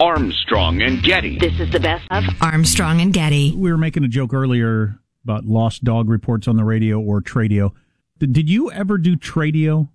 [0.00, 1.38] Armstrong and Getty.
[1.38, 3.52] This is the best of Armstrong and Getty.
[3.52, 7.70] We were making a joke earlier about lost dog reports on the radio or tradio.
[8.18, 9.88] Did, did you ever do tradio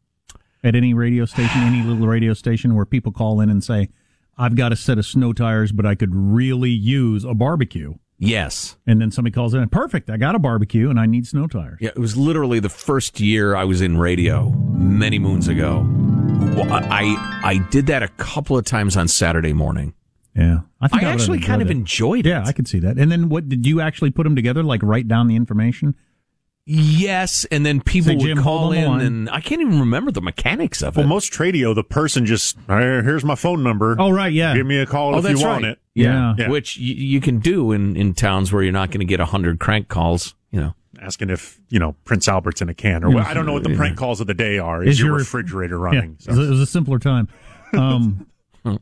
[0.63, 3.89] at any radio station, any little radio station where people call in and say,
[4.37, 7.95] I've got a set of snow tires, but I could really use a barbecue?
[8.17, 8.77] Yes.
[8.87, 11.77] And then somebody calls in, perfect, I got a barbecue and I need snow tires.
[11.81, 15.85] Yeah, it was literally the first year I was in radio many moons ago.
[16.59, 19.93] Well, I I did that a couple of times on Saturday morning.
[20.35, 20.59] Yeah.
[20.81, 21.71] I, think I would've actually kind of it.
[21.71, 22.29] enjoyed it.
[22.29, 22.97] Yeah, I could see that.
[22.97, 24.61] And then what did you actually put them together?
[24.61, 25.95] Like write down the information?
[26.65, 29.61] Yes, and then people Say, would call hold on the in, line." and I can't
[29.61, 30.99] even remember the mechanics of it.
[30.99, 33.95] Well, most tradio, the person just here's my phone number.
[33.97, 34.53] Oh, right, yeah.
[34.53, 35.51] Give me a call oh, if that's you right.
[35.53, 35.79] want it.
[35.95, 36.49] Yeah, Yeah.
[36.49, 39.25] which y- you can do in, in towns where you're not going to get a
[39.25, 40.35] hundred crank calls.
[40.51, 43.25] You know, Asking if you know Prince Albert's in a can or what.
[43.25, 44.83] I don't know what the prank calls of the day are.
[44.83, 46.17] Is, Is your, your- refrigerator Yeah, running?
[46.19, 47.27] it was a- it was a simpler time.
[47.73, 48.27] Um,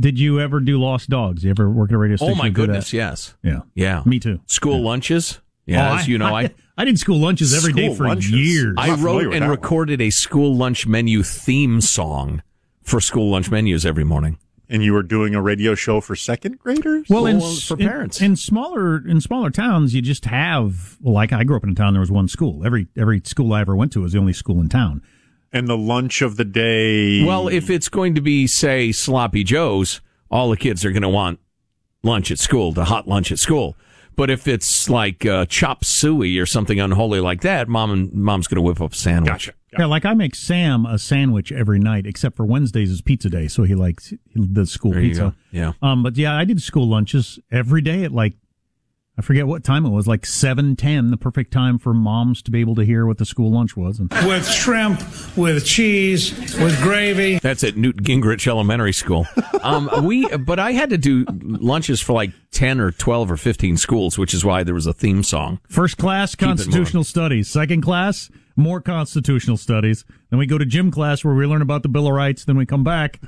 [0.00, 1.44] did you ever do lost dogs?
[1.44, 2.34] You ever work at a radio station?
[2.34, 2.60] oh my and that?
[2.60, 3.60] goodness, yes, Yeah.
[3.74, 4.40] yeah, Me too.
[4.46, 7.96] School lunches, yeah, Oh, as you know, I I did school lunches every day School
[7.96, 8.30] for lunches?
[8.30, 8.74] years.
[8.78, 9.50] I wrote and that one.
[9.50, 12.42] recorded a school lunch menu theme song
[12.82, 14.38] for school lunch menus every morning.
[14.72, 17.06] And you were doing a radio show for second graders.
[17.08, 18.20] well, in, Well, for in- parents.
[18.20, 21.74] in, smaller in smaller towns, you just have well, like I grew up in a
[21.74, 21.92] town.
[21.92, 22.64] There was one school.
[22.66, 25.02] Every every school I ever went to was the only school in town.
[25.52, 27.22] and the lunch of the day.
[27.24, 30.00] Well, if it's going to be, say, sloppy joes,
[30.30, 31.38] all the kids are going to want
[32.02, 33.76] lunch at school, the hot lunch at school.
[34.16, 38.46] But if it's like uh, chop suey or something unholy like that, mom and mom's
[38.46, 39.32] going to whip up a sandwich.
[39.32, 39.52] gotcha.
[39.78, 43.48] Yeah, like I make Sam a sandwich every night, except for Wednesdays is pizza day,
[43.48, 45.34] so he likes the school There pizza.
[45.50, 45.72] Yeah.
[45.80, 48.34] Um, but yeah, I did school lunches every day at like
[49.18, 52.50] I forget what time it was, like seven ten, the perfect time for moms to
[52.50, 53.98] be able to hear what the school lunch was.
[54.00, 55.00] And with shrimp,
[55.36, 57.38] with cheese, with gravy.
[57.38, 59.26] That's at Newt Gingrich Elementary School.
[59.62, 63.76] Um, we, but I had to do lunches for like 10 or 12 or 15
[63.76, 65.60] schools, which is why there was a theme song.
[65.68, 70.04] first class it constitutional studies, second class more constitutional studies.
[70.30, 72.44] Then we go to gym class where we learn about the Bill of Rights.
[72.44, 73.20] Then we come back.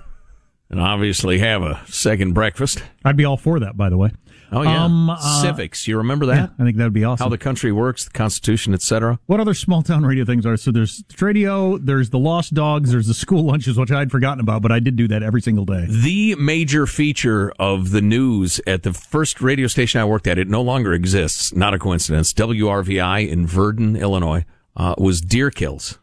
[0.75, 2.83] And obviously have a second breakfast.
[3.05, 4.11] I'd be all for that, by the way.
[4.51, 4.83] Oh, yeah.
[4.83, 5.87] Um, uh, Civics.
[5.87, 6.35] You remember that?
[6.35, 7.25] Yeah, I think that would be awesome.
[7.25, 9.21] How the country works, the Constitution, etc.
[9.27, 10.57] What other small town radio things are?
[10.57, 14.63] So there's radio, there's the Lost Dogs, there's the school lunches, which I'd forgotten about,
[14.63, 15.87] but I did do that every single day.
[15.89, 20.49] The major feature of the news at the first radio station I worked at, it
[20.49, 24.45] no longer exists, not a coincidence, WRVI in Virden, Illinois,
[24.77, 26.01] uh, was deer kills.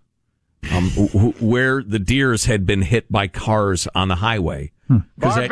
[0.72, 4.72] Um, wh- wh- where the deers had been hit by cars on the highway.
[5.20, 5.50] 'Cause that-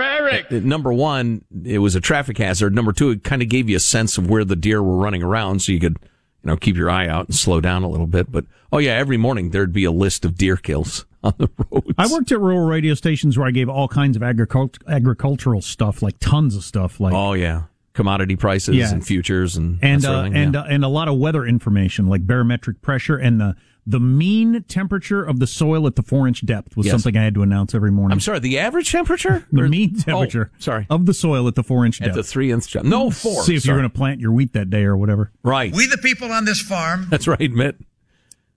[0.52, 2.76] uh, number one, it was a traffic hazard.
[2.76, 5.24] Number two, it kind of gave you a sense of where the deer were running
[5.24, 5.98] around, so you could,
[6.44, 8.32] you know, keep your eye out and slow down a little bit.
[8.32, 11.88] But oh yeah, every morning there'd be a list of deer kills on the roads.
[11.98, 16.02] I worked at rural radio stations where I gave all kinds of agricult- agricultural stuff,
[16.04, 17.64] like tons of stuff, like Oh yeah,
[18.00, 18.92] commodity prices Yeah.
[18.92, 20.62] and futures and and that sort of uh, and yeah.
[20.62, 23.56] uh, and a lot of weather information, like barometric pressure and the
[23.86, 26.94] the mean temperature of the soil at the four inch depth was Yes.
[26.94, 28.14] something I had to announce every morning.
[28.14, 31.56] I'm sorry, the average temperature, the Or- mean temperature, Oh, sorry, of the soil at
[31.56, 32.86] the four inch depth, at the three inch depth.
[32.86, 33.44] No four.
[33.44, 33.74] See if sorry.
[33.76, 35.32] you're going to plant your wheat that day or whatever.
[35.44, 35.74] right.
[35.74, 37.78] We, the people on this farm, That's right, Mitt.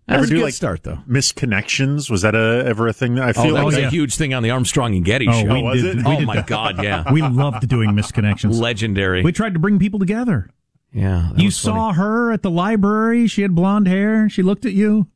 [0.09, 0.99] That Ever was a do, good like, start though.
[1.09, 2.11] misconnections?
[2.11, 3.15] Was that a, ever a thing?
[3.15, 3.87] That I Oh, feel that like was yeah.
[3.87, 5.53] a huge thing on the Armstrong and Getty Oh, show.
[5.55, 5.99] we oh, was did.
[5.99, 6.07] it?
[6.07, 6.47] Oh, we oh my that.
[6.47, 8.59] God, yeah, We loved doing misconnections.
[8.61, 9.23] legendary.
[9.23, 10.51] We tried to bring people together.
[10.93, 11.77] yeah, You was funny.
[11.77, 13.27] saw her at the library.
[13.29, 14.29] She had blonde hair.
[14.29, 15.07] She looked at you.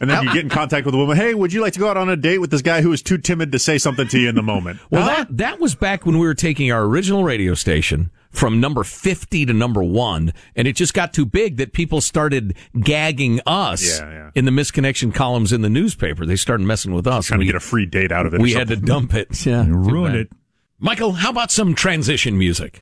[0.00, 1.16] And then you get in contact with a woman.
[1.16, 3.02] Hey, would you like to go out on a date with this guy who is
[3.02, 4.78] too timid to say something to you in the moment?
[4.90, 8.84] Well, that that was back when we were taking our original radio station from number
[8.84, 13.98] 50 to number 1 and it just got too big that people started gagging us
[14.00, 14.30] Yeah, yeah.
[14.34, 16.26] in the misconnection columns in the newspaper.
[16.26, 17.26] They started messing with us.
[17.26, 18.40] Trying to we get a free date out of it.
[18.40, 19.28] we had to dump it.
[19.46, 20.30] Yeah, ruined it.
[20.78, 22.80] Michael, how about some transition music?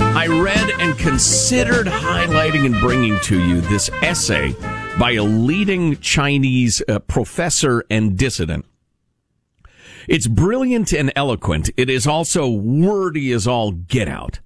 [0.00, 4.54] I read and considered highlighting and bringing to you this essay
[4.98, 8.64] by a leading Chinese uh, professor and dissident.
[10.06, 11.68] It's brilliant and eloquent.
[11.76, 14.40] It is also wordy as all get out.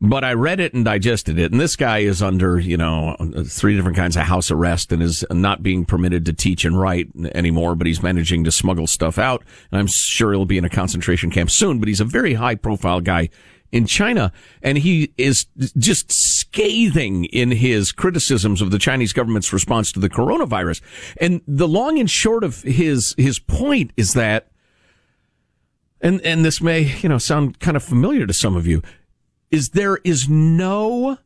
[0.00, 1.52] But I read it and digested it.
[1.52, 3.16] And this guy is under, you know,
[3.46, 7.08] three different kinds of house arrest and is not being permitted to teach and write
[7.34, 9.44] anymore, but he's managing to smuggle stuff out.
[9.70, 12.54] And I'm sure he'll be in a concentration camp soon, but he's a very high
[12.54, 13.28] profile guy
[13.70, 14.32] in China.
[14.62, 20.08] And he is just scathing in his criticisms of the Chinese government's response to the
[20.08, 20.80] coronavirus.
[21.20, 24.48] And the long and short of his, his point is that
[26.00, 28.82] and and this may you know sound kind of familiar to some of you
[29.50, 31.18] is there is no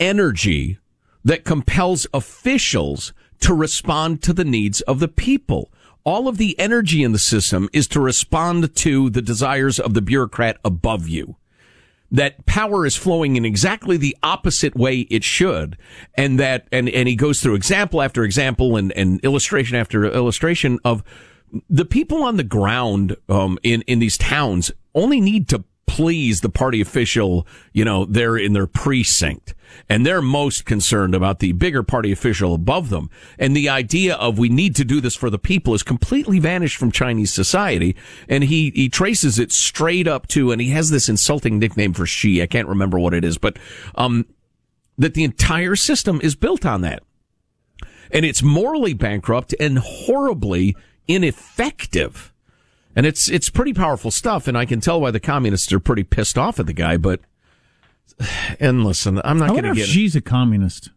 [0.00, 0.78] energy
[1.24, 5.70] that compels officials to respond to the needs of the people
[6.04, 10.02] all of the energy in the system is to respond to the desires of the
[10.02, 11.36] bureaucrat above you.
[12.10, 15.76] That power is flowing in exactly the opposite way it should.
[16.16, 20.78] And that, and, and he goes through example after example and, and illustration after illustration
[20.84, 21.02] of
[21.68, 26.48] the people on the ground, um, in, in these towns only need to please the
[26.48, 29.54] party official, you know, they're in their precinct.
[29.88, 33.10] And they're most concerned about the bigger party official above them.
[33.38, 36.76] And the idea of we need to do this for the people is completely vanished
[36.76, 37.96] from Chinese society.
[38.28, 42.06] And he, he traces it straight up to, and he has this insulting nickname for
[42.06, 42.40] Xi.
[42.40, 43.58] I can't remember what it is, but,
[43.96, 44.26] um,
[44.96, 47.02] that the entire system is built on that.
[48.12, 50.76] And it's morally bankrupt and horribly
[51.08, 52.32] ineffective.
[52.96, 56.04] And it's it's pretty powerful stuff, and I can tell why the communists are pretty
[56.04, 56.96] pissed off at the guy.
[56.96, 57.20] But
[58.60, 59.86] and listen, I'm not I going to if get.
[59.88, 60.90] she's a communist.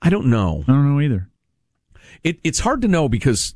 [0.00, 0.64] I don't know.
[0.68, 1.28] I don't know either.
[2.22, 3.54] It, it's hard to know because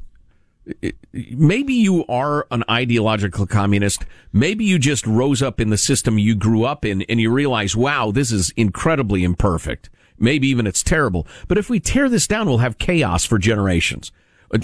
[0.81, 4.05] it, maybe you are an ideological communist.
[4.33, 7.77] Maybe you just rose up in the system you grew up in, and you realize,
[7.77, 9.91] wow, this is incredibly imperfect.
[10.19, 11.27] Maybe even it's terrible.
[11.49, 14.11] But if we tear this down, we'll have chaos for generations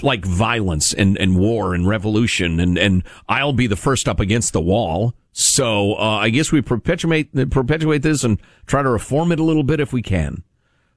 [0.01, 4.53] like violence and, and war and revolution and, and I'll be the first up against
[4.53, 5.13] the wall.
[5.31, 9.63] So, uh, I guess we perpetuate, perpetuate this and try to reform it a little
[9.63, 10.43] bit if we can.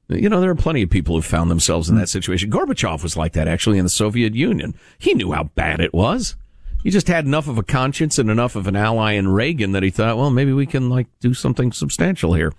[0.09, 2.51] You know, there are plenty of people who found themselves in that situation.
[2.51, 4.75] Gorbachev was like that actually in the Soviet Union.
[4.99, 6.37] He knew how bad it was.
[6.83, 9.85] He just had enough of a conscience and enough of an ally in Reagan that
[9.85, 12.53] he thought, well, maybe we can like do something substantial here.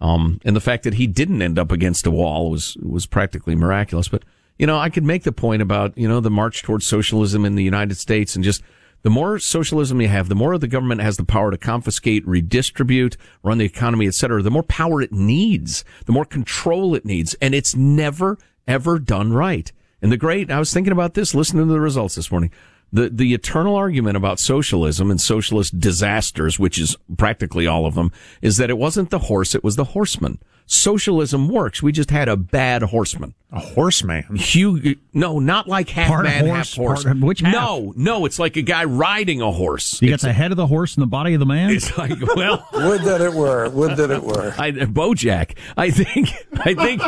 [0.00, 3.54] Um, and the fact that he didn't end up against a wall was, was practically
[3.54, 4.08] miraculous.
[4.08, 4.24] But,
[4.58, 7.54] you know, I could make the point about, you know, the march towards socialism in
[7.54, 8.62] the United States and just
[9.02, 13.18] the more socialism you have, the more the government has the power to confiscate, redistribute,
[13.42, 17.34] run the economy, et cetera, the more power it needs, the more control it needs.
[17.34, 19.70] And it's never, ever done right.
[20.00, 22.50] And the great, I was thinking about this, listening to the results this morning.
[22.92, 28.12] The, the eternal argument about socialism and socialist disasters, which is practically all of them,
[28.40, 30.38] is that it wasn't the horse, it was the horseman.
[30.66, 31.82] Socialism works.
[31.82, 33.34] We just had a bad horseman.
[33.52, 34.24] A horseman.
[34.36, 37.04] Hugh, no, not like half Part man, horse, half horse.
[37.04, 37.52] part- which half?
[37.52, 40.00] No, no, it's like a guy riding a horse.
[40.00, 41.70] You got the head of the horse and the body of the man.
[41.70, 43.68] it's like, well, Would that it were.
[43.68, 44.54] Would that it were.
[44.58, 45.56] I, Bojack.
[45.76, 47.02] I think, I think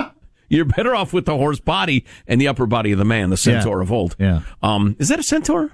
[0.50, 3.36] you're better off with the horse body and the upper body of the man, the
[3.38, 3.82] centaur Yeah.
[3.82, 4.16] of old.
[4.18, 4.42] Yeah.
[4.62, 5.64] Um, is that a centaur?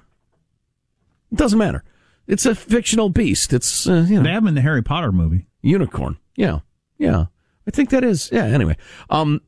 [1.32, 1.82] It doesn't matter.
[2.28, 3.52] It's a fictional beast.
[3.52, 4.22] It's, uh, you know.
[4.22, 5.46] They have him in the Harry Potter movie.
[5.62, 6.16] Unicorn.
[6.36, 6.60] Yeah.
[6.98, 7.26] Yeah.
[7.66, 8.30] I think that is.
[8.32, 8.44] Yeah.
[8.44, 8.76] Anyway.
[9.10, 9.40] Um,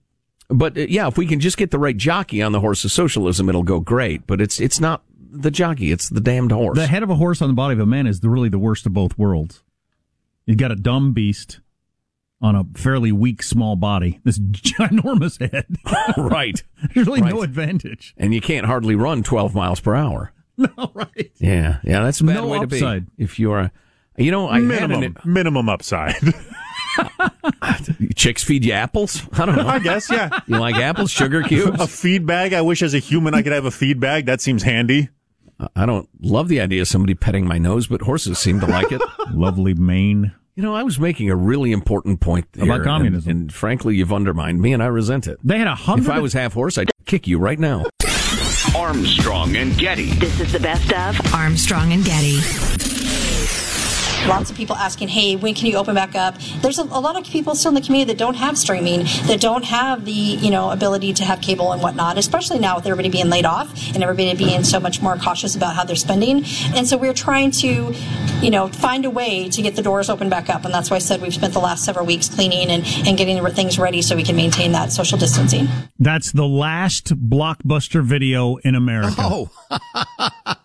[0.49, 2.93] but uh, yeah, if we can just get the right jockey on the horse of
[2.93, 4.27] socialism, it'll go great.
[4.27, 5.91] But it's, it's not the jockey.
[5.91, 6.77] It's the damned horse.
[6.79, 8.59] The head of a horse on the body of a man is the, really the
[8.59, 9.63] worst of both worlds.
[10.47, 11.61] You've got a dumb beast
[12.41, 14.21] on a fairly weak, small body.
[14.25, 15.67] This ginormous head.
[16.31, 16.63] right.
[16.95, 18.15] There's really no advantage.
[18.19, 20.33] And you can't hardly run 12 miles per hour.
[20.57, 21.33] No, right.
[21.39, 21.79] Yeah.
[21.83, 22.03] Yeah.
[22.05, 23.07] That's a bad No way upside.
[23.07, 23.25] to be.
[23.25, 23.73] If you're a,
[24.17, 26.15] you know, I minimum, had minimum upside.
[26.99, 29.23] An, chicks feed you apples.
[29.33, 29.67] I don't know.
[29.69, 30.41] I guess, yeah.
[30.47, 31.81] You like apples, sugar cubes?
[31.81, 32.53] A feed bag.
[32.53, 34.27] I wish as a human I could have a feed bag.
[34.27, 35.09] That seems handy.
[35.77, 38.91] I don't love the idea of somebody petting my nose, but horses seem to like
[38.91, 39.01] it.
[39.33, 40.33] Lovely mane.
[40.57, 43.31] You know, I was making a really important point here, About and- communism.
[43.31, 45.39] and, frankly, you've undermined me, and I resent it.
[45.45, 46.09] They had a If.
[46.09, 47.85] I was half horse, I'd kick you right now.
[48.77, 50.07] Armstrong and Getty.
[50.15, 52.94] This is the best of Armstrong and Getty.
[54.29, 56.37] Lots of people asking, hey, when can you open back up?
[56.63, 59.39] There's a, a lot of people still in the community that don't have streaming, that
[59.41, 63.11] don't have the you know ability to have cable and whatnot, especially now with everybody
[63.11, 66.45] being laid off and everybody being so much more cautious about how they're spending.
[66.75, 67.95] And so we're trying to,
[68.41, 70.65] you know, find a way to get the doors open back up.
[70.65, 73.45] And that's why I said we've spent the last several weeks cleaning and, and getting
[73.53, 75.69] things ready so we can maintain that social distancing.
[75.99, 79.51] That's the last blockbuster video in America Oh,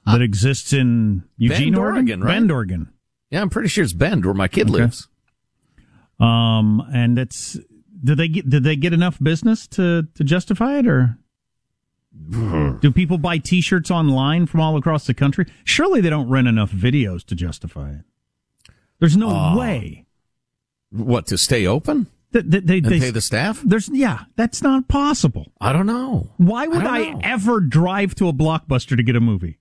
[0.06, 2.34] that exists in Eugene, Bend, Oregon, Oregon, right?
[2.34, 2.94] Bend, Oregon.
[3.32, 5.08] Yeah, I'm pretty sure it's Bend, where my kid lives.
[6.20, 7.58] Um, and it's
[8.04, 11.18] did they get did they get enough business to to justify it, or
[12.82, 15.46] do people buy T-shirts online from all across the country?
[15.64, 18.02] Surely they don't rent enough videos to justify it.
[19.00, 19.58] There's no Oh.
[19.58, 20.06] way
[20.92, 23.62] What to stay open that they, and they pay the staff?
[23.64, 25.52] there's yeah that's not possible.
[25.62, 26.32] I don't know.
[26.38, 27.20] Why would I I, know.
[27.24, 29.58] ever drive to a blockbuster to get a movie?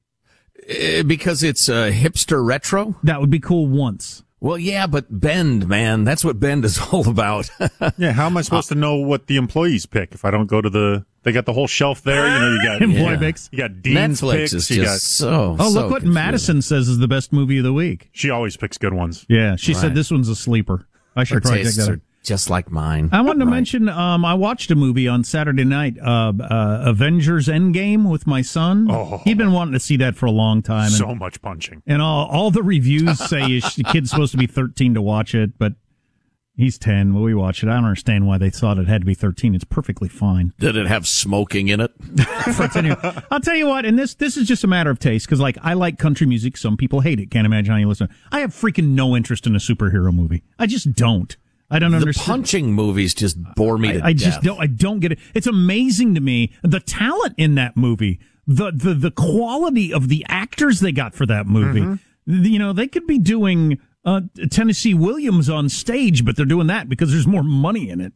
[0.69, 2.97] Uh, because it's uh, hipster retro.
[3.03, 4.23] That would be cool once.
[4.41, 7.51] Well, yeah, but Bend, man, that's what Bend is all about.
[7.97, 10.61] Yeah, how am I supposed to know what the employees pick if I don't go
[10.61, 11.05] to the?
[11.25, 12.27] They got the whole shelf there.
[12.29, 13.19] You know, you got Employee Yeah.
[13.19, 13.49] picks.
[13.51, 14.53] you got Dean's Netflix picks.
[14.53, 15.27] is you just got.
[15.29, 15.57] so.
[15.59, 16.15] Oh, so look what confusing.
[16.15, 18.09] Madison says is the best movie of the week.
[18.13, 19.27] She always picks good ones.
[19.29, 19.81] Yeah, she Right.
[19.81, 20.87] said this one's a sleeper.
[21.17, 22.01] I should Her probably check tastes that are out.
[22.25, 23.09] Just like mine.
[23.13, 27.47] I wanted to mention um, I watched a movie on Saturday night, uh, uh, Avengers
[27.49, 28.89] Endgame, with my son.
[28.91, 29.21] Oh.
[29.25, 30.87] He'd been wanting to see that for a long time.
[30.87, 31.83] And, So much punching.
[31.87, 35.59] and all, all the reviews say the kid's supposed to be 13 to watch it,
[35.59, 35.73] but
[36.55, 37.15] he's 10.
[37.15, 37.69] Well, we watch it.
[37.69, 39.55] I don't understand why they thought it had to be 13.
[39.55, 40.53] It's perfectly fine.
[40.59, 41.93] Did it have smoking in it?
[42.53, 44.99] For a 10-year- I'll tell you what, and this this is just a matter of
[44.99, 46.57] taste because like I like country music.
[46.59, 47.31] Some people hate it.
[47.31, 48.09] Can't imagine how you listen.
[48.33, 50.43] I have freaking no interest in a superhero movie.
[50.59, 51.35] I just don't.
[51.71, 52.27] I don't The understand.
[52.27, 54.59] punching movies just bore me to I, I just don't.
[54.61, 55.19] I don't get it.
[55.35, 60.25] It's amazing to me the talent in that movie, the the the quality of the
[60.29, 61.81] actors they got for that movie.
[61.81, 62.45] Mm-hmm.
[62.45, 66.89] You know, they could be doing uh, Tennessee Williams on stage, but they're doing that
[66.89, 68.13] because there's more money in it.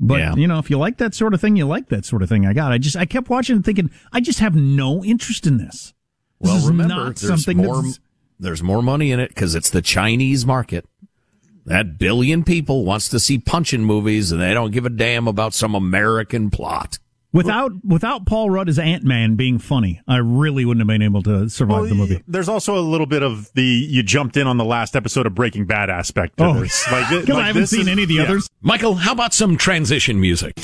[0.00, 0.34] But Yeah.
[0.34, 2.46] you know, if you like that sort of thing, you like that sort of thing.
[2.46, 2.72] I got.
[2.72, 5.92] I just I kept watching and thinking, I just have no interest in this.
[6.40, 7.82] This Well, is remember, not there's something more.
[7.82, 8.00] that's
[8.40, 10.84] There's more money in it because it's the Chinese market.
[11.66, 15.54] That billion people wants to see punching movies, and they don't give a damn about
[15.54, 16.98] some American plot.
[17.32, 20.00] without without Paul Rudd as Ant Man being funny.
[20.08, 22.22] I really wouldn't have been able to survive the movie.
[22.26, 25.34] There's also a little bit of the you jumped in on the last episode of
[25.34, 26.60] Breaking Bad aspect to Oh.
[26.60, 26.84] this.
[26.90, 28.22] Like, like I haven't this seen is- any of the yeah.
[28.24, 28.48] others.
[28.60, 30.54] Michael, how about some transition music?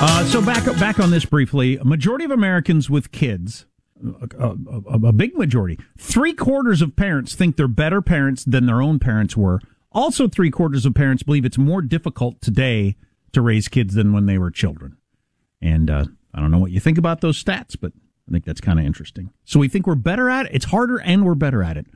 [0.00, 3.66] Uh, so back back on this briefly, a majority of Americans with kids,
[4.38, 4.44] a,
[4.90, 8.98] a, a- big majority, three quarters of parents think they're better parents than their own
[8.98, 9.60] parents were.
[9.92, 12.96] Also, three quarters of parents believe it's more difficult today
[13.32, 14.96] to raise kids than when they were children.
[15.60, 17.92] And uh, I don't know what you think about those stats, but
[18.28, 19.30] I think that's kind of interesting.
[19.44, 20.52] So we think we're better at it.
[20.54, 21.86] It's harder, and we're better at it.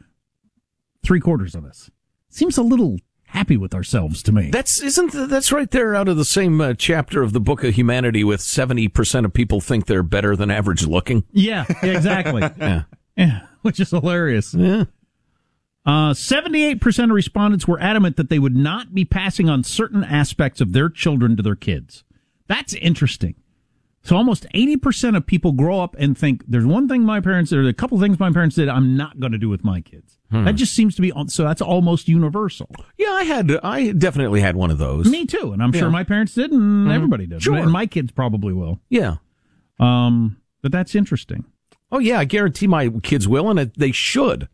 [1.04, 1.90] Three quarters of us
[2.28, 2.97] seems a little
[3.32, 4.50] happy with ourselves to me.
[4.50, 7.64] That's isn't th- that's right there out of the same uh, chapter of the Book
[7.64, 11.24] of Humanity, with seventy percent of people think they're better than average looking.
[11.32, 12.42] yeah, exactly.
[12.58, 12.82] Yeah,
[13.16, 14.54] Yeah, which is hilarious.
[14.54, 14.84] yeah.
[15.84, 20.60] Uh, 78% of respondents were adamant that they would not be passing on certain aspects
[20.60, 22.04] of their children to their kids.
[22.46, 23.34] That's interesting.
[24.04, 27.61] So almost 80% of people grow up and think there's one thing my parents did,
[27.61, 30.18] or a couple things my parents did I'm not going to do with my kids.
[30.32, 32.71] That just seems to be, so that's almost universal.
[32.97, 35.06] Yeah, I had I definitely had one of those.
[35.06, 35.52] Me too.
[35.52, 37.42] And I'm sure my parents did and everybody did.
[37.42, 37.56] Sure.
[37.56, 38.80] And my kids probably will.
[38.88, 39.16] Yeah.
[39.78, 41.44] Um, but that's interesting.
[41.90, 44.49] Oh yeah, I guarantee my kids will, and they should.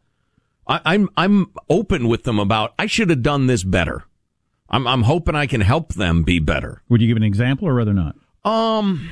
[0.67, 4.03] I, I'm I'm open with them about I should have done this better.
[4.69, 6.83] I'm I'm hoping I can help them be better.
[6.89, 8.17] Would you give an example or rather not?
[8.45, 9.09] Um.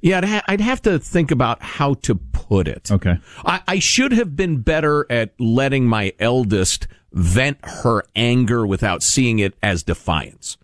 [0.00, 2.90] Yeah, I'd, ha- I'd have to think about how to put it.
[2.90, 3.18] Okay.
[3.44, 9.38] I, I should have been better at letting my eldest vent her anger without seeing
[9.38, 10.56] it as defiance.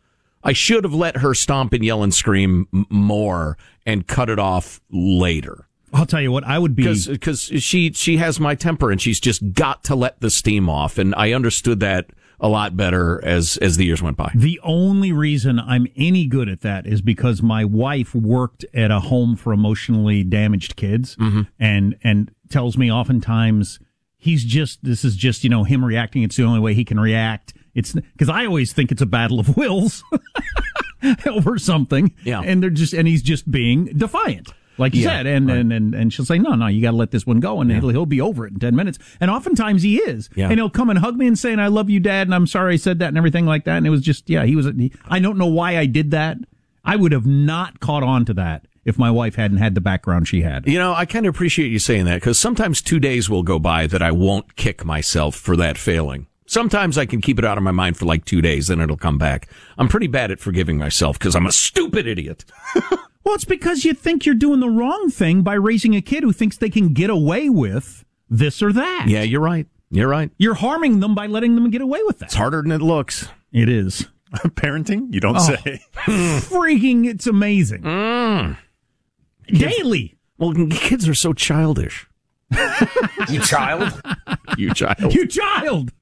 [0.42, 4.38] I should have let her stomp and yell and scream m- more and cut it
[4.38, 5.66] off later.
[5.92, 6.82] I'll tell you what, I would be.
[7.06, 10.98] because she she has my temper and she's just got to let the steam off
[10.98, 12.06] and I understood that
[12.40, 14.30] a lot better as as the years went by.
[14.34, 19.00] The only reason I'm any good at that is because my wife worked at a
[19.00, 21.42] home for emotionally damaged kids mm-hmm.
[21.58, 23.78] and and tells me oftentimes
[24.16, 26.22] he's just this is just you know him reacting.
[26.22, 27.54] It's the only way he can react.
[27.74, 30.04] It's because I always think it's a battle of wills
[31.26, 32.14] over something.
[32.24, 32.40] Yeah.
[32.40, 35.94] and they're just and he's just being defiant like you Yeah, said and, and and
[35.94, 38.06] and she'll say no no you got to let this one go and he'll, he'll
[38.06, 40.48] be over it in 10 minutes and oftentimes he is Yeah.
[40.50, 42.74] and he'll come and hug me and saying I love you dad and I'm sorry
[42.74, 44.92] I said that and everything like that and it was just yeah he was he,
[45.08, 46.38] I don't know why I did that
[46.84, 50.28] I would have not caught on to that if my wife hadn't had the background
[50.28, 53.30] she had You know, I kind of appreciate you saying that because sometimes two days
[53.30, 56.26] will go by that I won't kick myself for that failing.
[56.46, 58.98] Sometimes I can keep it out of my mind for like two days, then it'll
[58.98, 59.48] come back.
[59.78, 62.44] I'm pretty bad at forgiving myself because I'm a stupid idiot.
[63.24, 66.32] Well, it's because you think you're doing the wrong thing by raising a kid who
[66.32, 69.06] thinks they can get away with this or that.
[69.08, 69.66] Yeah, you're right.
[69.90, 70.30] You're right.
[70.38, 72.26] You're harming them by letting them get away with that.
[72.26, 73.28] It's harder than it looks.
[73.52, 74.08] It is.
[74.34, 75.12] Parenting?
[75.14, 75.40] You don't Oh.
[75.40, 75.80] say.
[75.94, 77.82] Freaking, it's amazing.
[79.44, 79.58] Mm.
[79.58, 80.16] Daily.
[80.38, 82.06] Well, kids are so childish.
[83.28, 84.00] You child?
[84.56, 85.14] You child.
[85.14, 85.92] You child.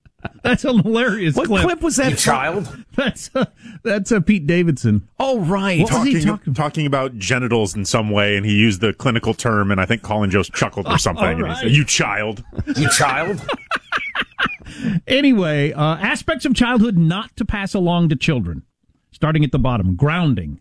[0.42, 1.62] That's a hilarious what clip.
[1.62, 2.10] clip was that?
[2.10, 2.84] You child?
[2.96, 3.50] That's a,
[3.82, 5.08] that's uh, Pete Davidson.
[5.18, 5.80] Oh, right.
[5.82, 8.92] What was he Talking, talking- talking about genitals in some way, and he used the
[8.92, 11.24] clinical term, and I think Colin Jost chuckled or something.
[11.24, 11.56] and he right.
[11.58, 12.44] said, you child.
[12.76, 13.40] You child?
[15.06, 18.62] Anyway, uh, aspects of childhood not to pass along to children.
[19.10, 20.60] Starting at the bottom, grounding.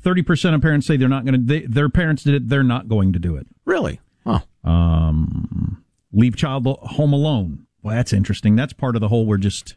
[0.00, 1.66] Thirty percent of parents say they're not going to.
[1.68, 2.48] Their parents did it.
[2.48, 3.46] They're not going to do it.
[3.64, 4.00] Really?
[4.26, 4.40] Oh.
[4.64, 7.66] Um, leave child home alone.
[7.82, 8.54] Well, that's interesting.
[8.56, 9.26] That's part of the whole.
[9.26, 9.76] We're just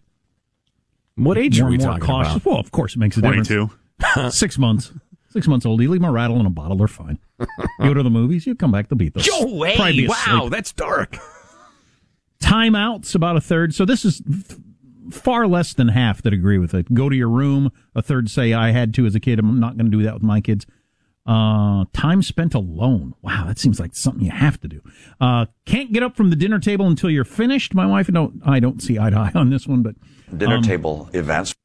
[1.15, 2.33] What age more are we and more talking cautious.
[2.35, 2.45] about?
[2.45, 3.47] Well, of course, it makes a difference.
[3.47, 4.29] Twenty-two.
[4.31, 4.91] Six months.
[5.29, 5.81] Six months old.
[5.81, 6.77] You leave them a rattle in a bottle.
[6.77, 7.19] They're fine.
[7.39, 7.47] You
[7.79, 8.45] go to the movies.
[8.47, 8.87] You come back.
[8.87, 9.27] They'll beat those.
[9.27, 9.75] Go away.
[9.91, 10.51] Be Wow, asleep.
[10.51, 11.17] that's dark.
[12.39, 13.73] Timeouts about a third.
[13.73, 14.21] So this is
[15.11, 16.93] far less than half that agree with it.
[16.93, 17.71] Go to your room.
[17.95, 19.39] A third say I had to as a kid.
[19.39, 20.65] I'm not going to do that with my kids.
[21.25, 23.15] Uh, time spent alone.
[23.23, 24.81] Wow, that seems like something you have to do.
[25.19, 27.73] Uh, can't get up from the dinner table until you're finished.
[27.73, 29.95] My wife and don't, I don't see eye to eye on this one, but
[30.35, 31.55] Dinner um, table events.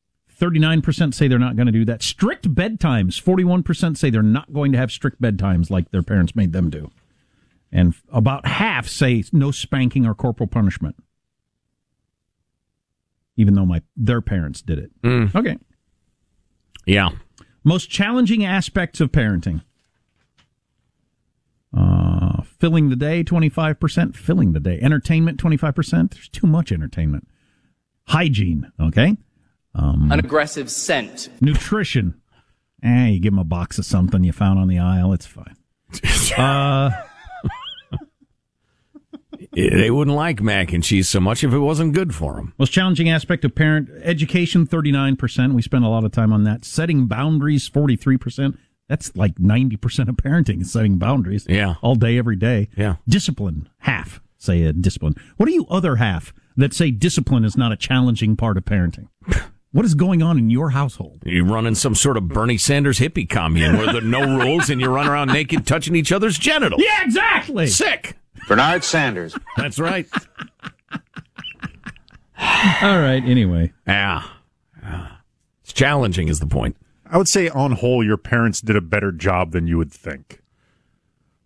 [0.41, 2.03] 39% say they're not going to do that.
[2.03, 3.23] Strict bedtimes.
[3.23, 6.91] 41% say they're not going to have strict bedtimes like their parents made them do.
[7.71, 10.97] And about half say no spanking or corporal punishment.
[13.37, 14.91] Even though my their parents did it.
[15.03, 15.35] Mm.
[15.35, 15.57] Okay.
[16.87, 17.11] Yeah.
[17.65, 19.63] Most challenging aspects of parenting.
[21.77, 24.17] Uh, filling the day, 25%.
[24.17, 24.79] Filling the day.
[24.81, 26.11] Entertainment, 25%.
[26.13, 27.29] There's too much entertainment.
[28.09, 29.17] Hygiene, okay?
[29.75, 31.29] Um, An aggressive scent.
[31.41, 32.15] nutrition.
[32.83, 35.13] Eh, you give them a box of something you found on the aisle.
[35.13, 35.57] It's fine.
[36.37, 36.91] Uh,
[39.53, 42.55] They wouldn't like mac and cheese so much if it wasn't good for them.
[42.59, 45.55] most challenging aspect of parent education, 39%.
[45.55, 46.65] We spend a lot of time on that.
[46.65, 48.57] Setting boundaries, 43%.
[48.89, 51.47] That's like 90% of parenting is setting boundaries.
[51.49, 51.77] Yeah.
[51.81, 52.69] All day, every day.
[52.77, 52.97] Yeah.
[53.09, 55.15] Discipline, half say a discipline.
[55.37, 59.09] What are you other half that say discipline is not a challenging part of parenting?
[59.73, 61.23] What is going on in your household?
[61.25, 64.81] You're running some sort of Bernie Sanders hippie commune where there are no rules and
[64.81, 66.83] you run around naked touching each other's genitals.
[66.85, 67.69] Yeah, exactly.
[67.69, 68.17] Sick.
[68.49, 69.37] Bernard Sanders.
[69.57, 70.07] That's right.
[72.83, 73.73] All right, anyway.
[73.87, 74.23] Yeah.
[74.83, 75.09] Yeah.
[75.63, 76.77] It's challenging, is the point.
[77.07, 80.41] I would say, on whole, your parents did a better job than you would think.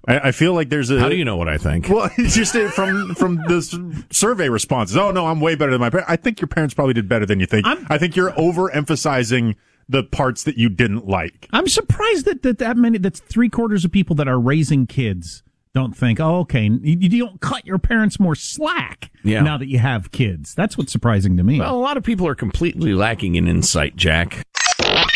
[0.06, 1.00] I, I feel like there's a.
[1.00, 1.88] How do you know what I think?
[1.88, 4.96] Well, it's just uh, from from the survey responses.
[4.96, 6.10] Oh no, I'm way better than my parents.
[6.10, 7.66] I think your parents probably did better than you think.
[7.66, 9.56] I'm- I think you're overemphasizing
[9.88, 11.48] the parts that you didn't like.
[11.52, 15.42] I'm surprised that that, that many, that's three quarters of people that are raising kids
[15.74, 19.40] don't think, oh, okay, you, you don't cut your parents more slack Yeah.
[19.42, 20.54] now that you have kids.
[20.54, 21.58] That's what's surprising to me.
[21.58, 24.46] Well, a lot of people are completely lacking in insight, Jack.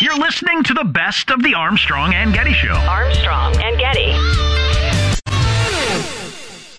[0.01, 2.73] You're listening to the best of the Armstrong and Getty Show.
[2.73, 4.13] Armstrong and Getty.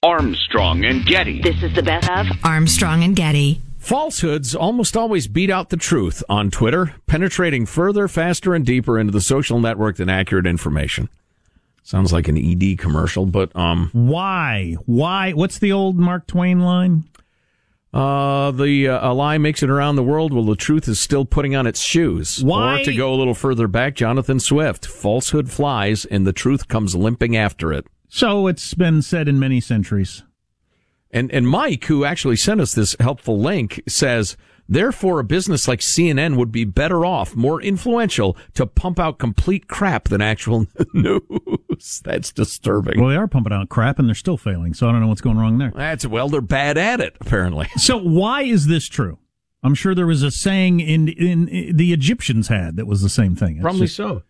[0.02, 1.40] Armstrong and Getty.
[1.42, 3.60] This is the best of Armstrong and Getty.
[3.78, 9.12] Falsehoods almost always beat out the truth on Twitter, penetrating further, faster, and deeper into
[9.12, 11.08] the social network than accurate information.
[11.82, 14.76] Sounds like an ED commercial, but um, Why?
[14.86, 15.32] Why?
[15.32, 17.04] What's the old Mark Twain line?
[17.92, 21.24] uh, the uh, a lie makes it around the world while the truth is still
[21.24, 22.42] putting on its shoes.
[22.44, 26.68] Why- Or to go a little further back, Jonathan Swift: falsehood flies and the truth
[26.68, 27.86] comes limping after it.
[28.08, 30.22] So it's been said in many centuries.
[31.10, 34.36] And and Mike, who actually sent us this helpful link, says
[34.70, 39.68] therefore a business like CNN would be better off, more influential, to pump out complete
[39.68, 42.00] crap than actual news.
[42.04, 42.98] That's disturbing.
[42.98, 44.72] Well, they are pumping out crap and they're still failing.
[44.72, 45.72] So I don't know what's going wrong there.
[45.74, 47.66] That's well, they're bad at it apparently.
[47.76, 49.18] So why is this true?
[49.62, 53.08] I'm sure there was a saying in in, in the Egyptians had that was the
[53.10, 53.56] same thing.
[53.56, 54.22] It's Probably just- so.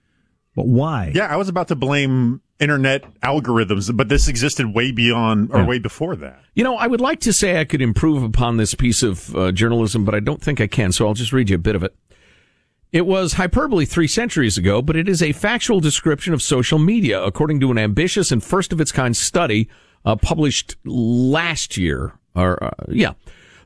[0.56, 1.12] But why?
[1.14, 5.66] Yeah, I was about to blame internet algorithms, but this existed way beyond or Yeah.
[5.66, 6.42] way before that.
[6.54, 9.50] You know, I would like to say I could improve upon this piece of uh,
[9.52, 10.92] journalism, but I don't think I can.
[10.92, 11.94] So I'll just read you a bit of it.
[12.92, 17.22] It was hyperbole three centuries ago, but it is a factual description of social media,
[17.22, 19.68] according to an ambitious and first of its kind study
[20.04, 22.14] uh, published last year.
[22.34, 23.12] Or uh, yeah,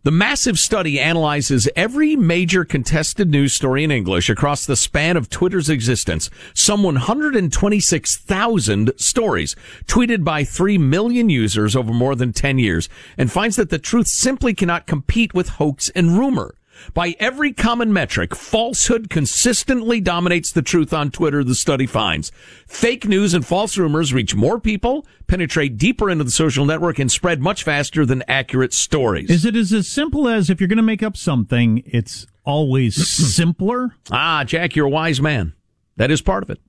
[0.05, 5.31] the massive study analyzes every major contested news story in English across the span of
[5.31, 6.29] Twitter's existence.
[6.53, 13.57] Some 126,000 stories tweeted by 3 million users over more than 10 years and finds
[13.57, 16.55] that the truth simply cannot compete with hoax and rumor.
[16.93, 22.31] By every common metric, falsehood consistently dominates the truth on Twitter, the study finds.
[22.67, 27.11] Fake news and false rumors reach more people, penetrate deeper into the social network, and
[27.11, 29.31] spread much faster than accurate stories.
[29.31, 32.95] Is it as, simple as if you're going to make up something, it's always
[33.35, 33.95] simpler?
[34.11, 35.55] Ah, Jack, you're a wise man.
[35.97, 36.61] That is part of it.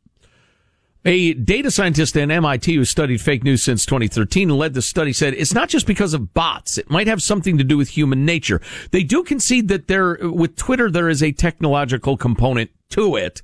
[1.07, 5.13] A data scientist at MIT who studied fake news since 2013 and led the study
[5.13, 6.79] said it's not just because of bots.
[6.79, 8.59] It might have something to do with human nature.
[8.89, 13.43] They do concede that there, with Twitter, there is a technological component to it.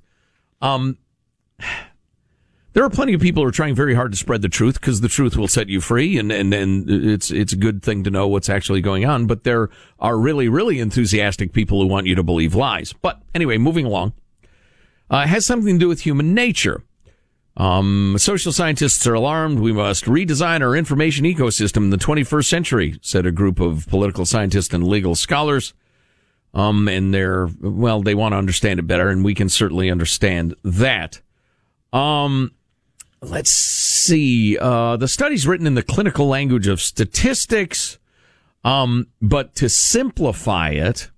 [0.59, 0.97] Um,
[2.73, 5.01] there are plenty of people who are trying very hard to spread the truth because
[5.01, 8.09] the truth will set you free and, and, and it's, it's a good thing to
[8.09, 9.27] know what's actually going on.
[9.27, 9.69] But there
[9.99, 12.91] are really, really enthusiastic people who want you to believe lies.
[12.91, 14.13] But anyway, moving along,
[15.11, 16.81] uh, has something to do with human nature.
[17.57, 19.59] Um, social scientists are alarmed.
[19.59, 24.25] We must redesign our information ecosystem in the 21st century, said a group of political
[24.25, 25.73] scientists and legal scholars.
[26.53, 30.55] Um, and they're, well, they want to understand it better, and we can certainly understand
[30.63, 31.21] that.
[31.93, 32.51] Um,
[33.21, 34.57] let's see.
[34.57, 37.99] Uh, the study's written in the clinical language of statistics.
[38.63, 41.09] Um, but to simplify it,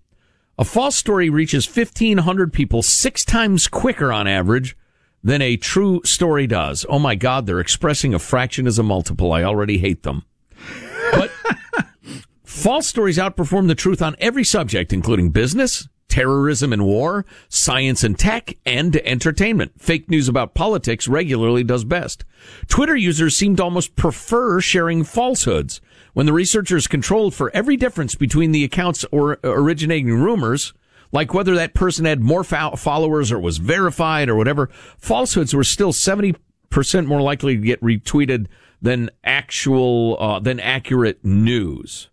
[0.57, 4.77] A false story reaches 1,500 people six times quicker on average
[5.23, 6.85] than a true story does.
[6.89, 9.31] Oh my God, they're expressing a fraction as a multiple.
[9.31, 10.25] I already hate them.
[11.11, 11.31] But
[12.43, 18.19] false stories outperform the truth on every subject, including business, terrorism and war, science and
[18.19, 19.71] tech, and entertainment.
[19.79, 22.23] Fake news about politics regularly does best.
[22.67, 25.81] Twitter users seem to almost prefer sharing falsehoods.
[26.13, 30.73] When the researchers controlled for every difference between the accounts or originating rumors,
[31.13, 35.93] like whether that person had more followers or was verified or whatever, falsehoods were still
[35.93, 36.35] 70%
[37.05, 38.47] more likely to get retweeted
[38.81, 42.09] than actual, uh, than accurate news.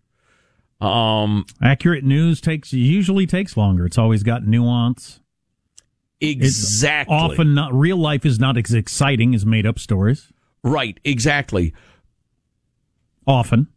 [0.80, 3.86] Um, accurate news takes usually takes longer.
[3.86, 5.20] It's always got nuance.
[6.20, 7.16] Exactly.
[7.16, 10.30] It's often not real life is not as exciting as made up stories.
[10.62, 11.00] Right.
[11.04, 11.72] Exactly.
[13.26, 13.68] Often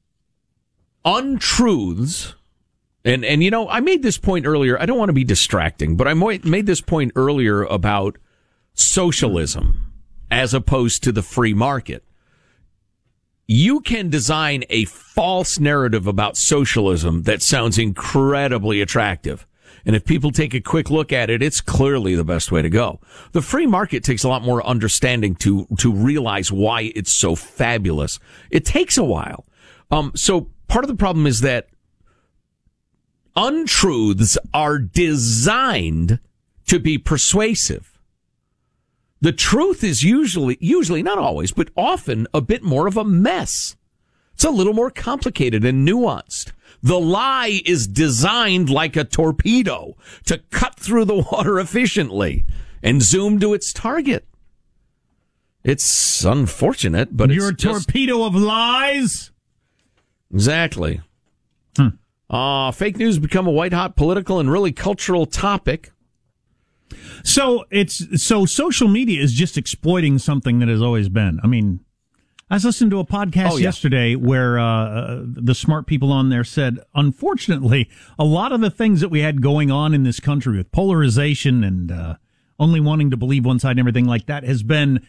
[1.05, 2.35] untruths.
[3.05, 4.79] And and you know, I made this point earlier.
[4.79, 8.17] I don't want to be distracting, but I made this point earlier about
[8.73, 9.93] socialism
[10.31, 12.03] as opposed to the free market
[13.47, 19.45] you can design a false narrative about socialism that sounds incredibly attractive.
[19.85, 22.69] And if people take a quick look at it, it's clearly the best way to
[22.69, 23.01] go.
[23.33, 28.17] The free market takes a lot more understanding to, to realize why it's so fabulous.
[28.49, 29.45] It takes a while.
[29.91, 31.67] Um, so part of the problem is that
[33.35, 36.19] untruths are designed
[36.67, 37.99] to be persuasive.
[39.21, 43.75] The truth is usually, usually not always, but often a bit more of a mess.
[44.33, 46.51] It's a little more complicated and nuanced.
[46.81, 52.45] The lie is designed like a torpedo to cut through the water efficiently
[52.81, 54.27] and zoom to its target.
[55.63, 57.87] It's unfortunate, but you're a just...
[57.87, 59.31] torpedo of lies.
[60.33, 60.99] Exactly.
[62.33, 65.91] Uh, fake news become a white hot political and really cultural topic.
[67.23, 71.39] So it's so social media is just exploiting something that has always been.
[71.43, 71.81] I mean,
[72.49, 73.65] I was listening to a podcast oh, yeah.
[73.65, 79.01] yesterday where uh, the smart people on there said, unfortunately, a lot of the things
[79.01, 82.15] that we had going on in this country with polarization and uh,
[82.59, 85.05] only wanting to believe one side and everything like that has been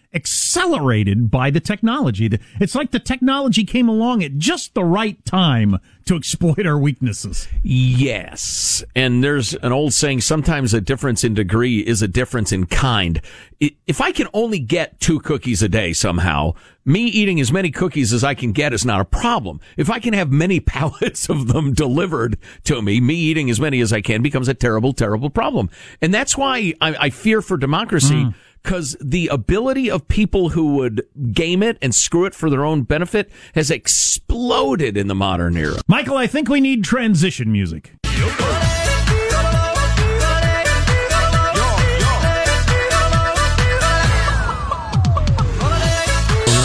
[0.54, 2.38] accelerated by the technology.
[2.60, 7.48] It's like the technology came along at just the right time to exploit our weaknesses.
[7.62, 8.84] Yes.
[8.94, 13.20] And there's an old saying, sometimes a difference in degree is a difference in kind.
[13.58, 18.12] If I can only get two cookies a day somehow, me eating as many cookies
[18.12, 19.60] as I can get is not a problem.
[19.76, 23.80] If I can have many pallets of them delivered to me, me eating as many
[23.80, 25.68] as I can becomes a terrible, terrible problem.
[26.00, 28.14] And that's why I, I fear for democracy.
[28.14, 32.64] Mm because the ability of people who would game it and screw it for their
[32.64, 35.76] own benefit has exploded in the modern era.
[35.86, 37.92] Michael, I think we need transition music.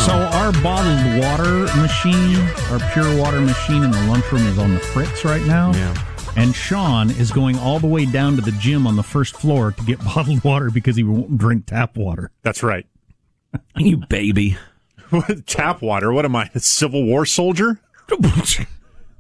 [0.06, 2.38] So our bottled water machine,
[2.72, 5.74] our pure water machine in the lunchroom is on the fritz right now.
[5.74, 6.09] Yeah.
[6.36, 9.72] And Sean is going all the way down to the gym on the first floor
[9.72, 12.32] to get bottled water because he won't drink tap water.
[12.44, 12.86] That's right.
[13.76, 14.58] you baby.
[15.46, 16.14] tap water?
[16.14, 17.80] What am I, a Civil War soldier?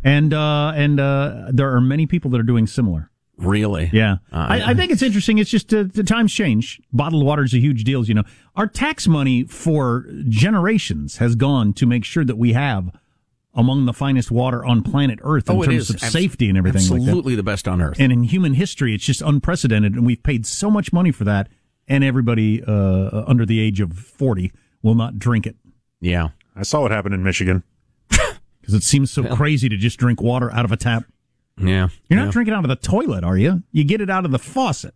[0.03, 3.09] and uh, and uh, there are many people that are doing similar.
[3.37, 3.89] Really?
[3.93, 4.17] Yeah.
[4.33, 5.37] Uh, I, I, think it's interesting.
[5.37, 6.81] It's just uh, the times change.
[6.91, 8.03] Bottled water is a huge deal.
[8.03, 8.23] You know,
[8.57, 12.91] our tax money for generations has gone to make sure that we have
[13.53, 16.81] among the finest water on planet Earth in oh, terms of Abs- safety and everything.
[16.81, 17.97] Absolutely like the best on Earth.
[17.99, 21.49] And in human history, it's just unprecedented, and we've paid so much money for that.
[21.87, 24.51] And everybody uh, under the age of forty
[24.83, 25.55] will not drink it.
[25.99, 27.63] Yeah, I saw what happened in Michigan
[28.09, 31.05] because it seems so well, crazy to just drink water out of a tap.
[31.57, 32.31] Yeah, you're not yeah.
[32.31, 33.63] drinking out of the toilet, are you?
[33.71, 34.93] You get it out of the faucet.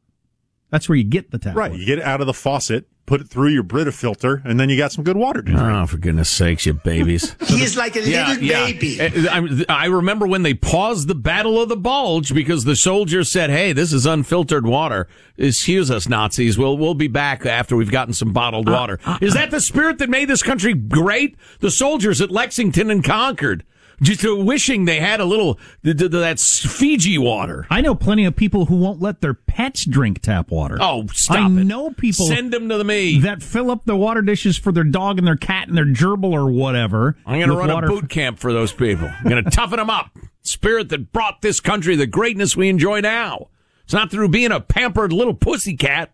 [0.73, 1.55] That's where you get the tap.
[1.55, 1.79] Right, water.
[1.79, 4.71] you get it out of the faucet, put it through your Brita filter, and then
[4.71, 5.61] you got some good water to drink.
[5.61, 7.35] Oh, for goodness sakes, you babies!
[7.47, 8.65] He's like a yeah, little yeah.
[8.65, 8.99] baby.
[8.99, 13.51] I, I remember when they paused the Battle of the Bulge because the soldiers said,
[13.51, 15.07] "Hey, this is unfiltered water.
[15.37, 16.57] Excuse us, Nazis.
[16.57, 19.51] We'll we'll be back after we've gotten some bottled uh, water." Uh, uh, is that
[19.51, 21.37] the spirit that made this country great?
[21.59, 23.63] The soldiers at Lexington and Concord
[24.01, 27.67] just wishing they had a little that Fiji water.
[27.69, 30.77] I know plenty of people who won't let their pets drink tap water.
[30.79, 31.37] Oh, stop!
[31.37, 31.49] I it.
[31.65, 34.83] know people send them to the me that fill up the water dishes for their
[34.83, 37.15] dog and their cat and their gerbil or whatever.
[37.25, 39.09] I'm going to run a boot camp for those people.
[39.09, 40.17] I'm going to toughen them up.
[40.41, 43.47] Spirit that brought this country the greatness we enjoy now.
[43.83, 46.11] It's not through being a pampered little pussy cat.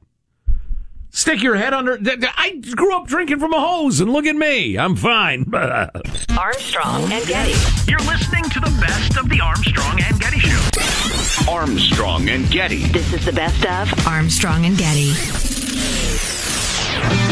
[1.11, 1.97] Stick your head under.
[2.37, 4.77] I grew up drinking from a hose, and look at me.
[4.77, 5.51] I'm fine.
[6.37, 7.55] Armstrong and Getty.
[7.89, 11.51] You're listening to the best of the Armstrong and Getty Show.
[11.51, 12.83] Armstrong and Getty.
[12.87, 15.13] This is the best of Armstrong and Getty.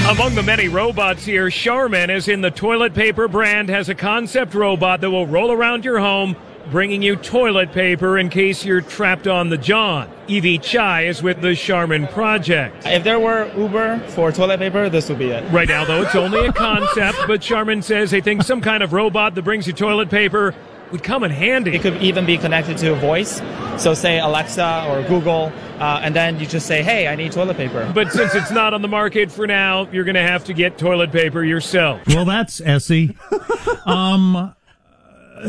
[0.09, 4.53] Among the many robots here, Charmin, as in the toilet paper brand, has a concept
[4.53, 6.35] robot that will roll around your home,
[6.71, 10.09] bringing you toilet paper in case you're trapped on the John.
[10.27, 12.85] Evie Chai is with the Charmin project.
[12.85, 15.49] If there were Uber for toilet paper, this would be it.
[15.51, 18.93] Right now, though, it's only a concept, but Charmin says they think some kind of
[18.93, 20.53] robot that brings you toilet paper
[20.91, 21.75] would come in handy.
[21.75, 23.41] It could even be connected to a voice.
[23.77, 27.57] So say Alexa or Google, uh, and then you just say, hey, I need toilet
[27.57, 27.89] paper.
[27.93, 30.77] But since it's not on the market for now, you're going to have to get
[30.77, 32.01] toilet paper yourself.
[32.07, 33.15] Well, that's Essie.
[33.85, 34.55] um,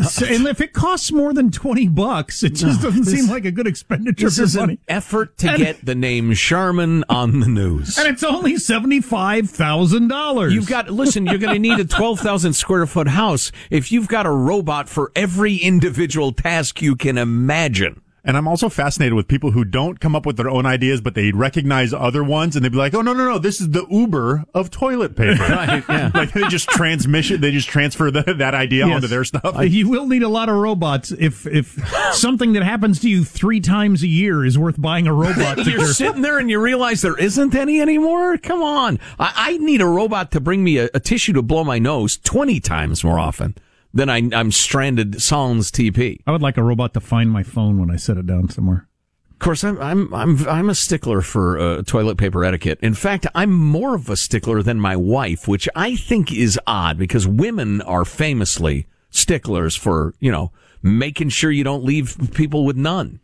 [0.09, 3.29] so, and if it costs more than 20 bucks, it just No, doesn't this- seem
[3.31, 4.73] like a good expenditure This for is money.
[4.75, 7.97] an effort to And- get the name Charmin on the news.
[7.99, 10.53] And it's only $75,000.
[10.53, 11.27] You've got listen.
[11.27, 14.89] You're going to need a twelve thousand square foot house if you've got a robot
[14.89, 18.01] for every individual task you can imagine.
[18.29, 21.15] And I'm also fascinated with people who don't come up with their own ideas, but
[21.15, 23.39] they recognize other ones, and they'd be like, "Oh no, no, no!
[23.39, 26.11] This is the Uber of toilet paper." Right, yeah.
[26.15, 28.97] like they just transmission, they just transfer the, that idea Yes.
[28.97, 29.57] onto their stuff.
[29.57, 33.25] Uh, you will need a lot of robots if if something that happens to you
[33.25, 35.57] three times a year is worth buying a robot.
[35.65, 38.37] to You're sitting there and you realize there isn't any anymore.
[38.37, 41.65] Come on, I, I need a robot to bring me a, a tissue to blow
[41.65, 43.55] my nose twenty times more often
[43.93, 46.21] than I, I'm stranded sans TP.
[46.27, 48.89] I would like a robot to find my phone when I set it down somewhere.
[49.33, 52.81] Of course, I'm I'm I'm I'm a stickler for uh, toilet paper etiquette.
[52.83, 56.99] In fact, I'm more of a stickler than my wife, which I think is odd
[56.99, 60.51] because women are famously sticklers for you know
[60.83, 63.21] making sure you don't leave people with none.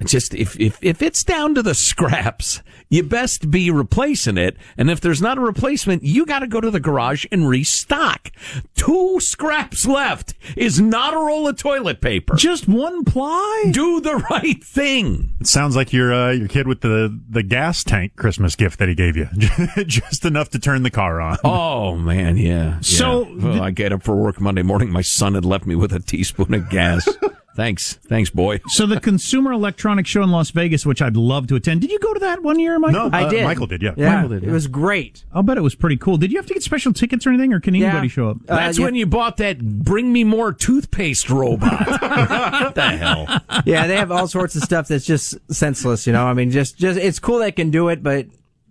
[0.00, 4.56] It's Just if if if it's down to the scraps, you best be replacing it.
[4.78, 8.32] And if there's not a replacement, you got to go to the garage and restock.
[8.74, 12.34] Two scraps left is not a roll of toilet paper.
[12.36, 13.70] Just one ply.
[13.72, 15.34] Do the right thing.
[15.40, 18.88] It sounds like your uh, your kid with the the gas tank Christmas gift that
[18.88, 19.28] he gave you,
[19.86, 21.36] just enough to turn the car on.
[21.44, 22.80] Oh man, yeah.
[22.80, 23.44] So, yeah.
[23.44, 24.90] Well, I get up for work Monday morning.
[24.90, 27.08] My son had left me with a teaspoon of gas.
[27.56, 28.60] thanks, thanks, boy.
[28.68, 31.80] So the Consumer Electronics Show in Las Vegas, which I'd love to attend.
[31.80, 33.10] Did you go to that one year, Michael?
[33.10, 33.44] No, I uh, did.
[33.44, 33.92] Michael did, yeah.
[33.96, 35.24] Yeah, Michael did, it was great.
[35.32, 36.16] I'll bet it was pretty cool.
[36.16, 38.12] Did you have to get special tickets or anything, or can anybody Yeah.
[38.12, 38.36] show up?
[38.48, 41.86] Uh, That's you- when you bought that "Bring Me More" toothpaste robot.
[42.00, 43.26] what the hell?
[43.66, 46.06] yeah, they have all sorts of stuff that's just senseless.
[46.06, 48.26] You know, I mean, just just it's cool they can do it, but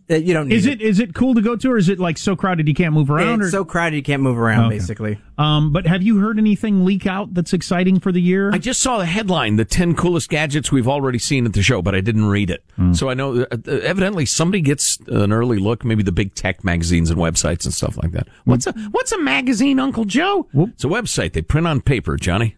[0.09, 0.47] uh, you don't.
[0.47, 2.67] Need Is it is it cool to go to, or is it like so crowded
[2.67, 3.41] you can't move around?
[3.41, 3.51] It's or?
[3.51, 4.65] so crowded you can't move around.
[4.65, 4.75] Okay.
[4.77, 8.51] Basically, Um, but have you heard anything leak out that's exciting for the year?
[8.51, 11.81] I just saw the headline: "The ten coolest gadgets we've already seen at the show,"
[11.81, 12.63] but I didn't read it.
[12.93, 15.83] So I know uh, uh, evidently somebody gets an early look.
[15.85, 18.27] Maybe the big tech magazines and websites and stuff like that.
[18.45, 20.47] What's a what's a magazine, Uncle Joe?
[20.53, 22.55] It's a website they print on paper, Johnny.